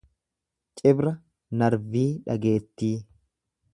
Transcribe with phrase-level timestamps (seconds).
[0.81, 1.11] Cibra
[1.63, 2.95] narvii dhageettii.